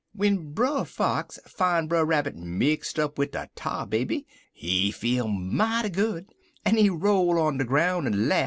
"W'en 0.15 0.51
Brer 0.55 0.83
Fox 0.83 1.37
fine 1.45 1.85
Brer 1.85 2.03
Rabbit 2.03 2.35
mixt 2.35 2.97
up 2.97 3.19
wid 3.19 3.29
de 3.33 3.47
Tar 3.55 3.85
Baby, 3.85 4.25
he 4.51 4.89
feel 4.89 5.27
mighty 5.27 5.89
good, 5.89 6.25
en 6.65 6.75
he 6.77 6.89
roll 6.89 7.37
on 7.39 7.59
de 7.59 7.63
groun' 7.65 8.07
en 8.07 8.27
laff. 8.27 8.39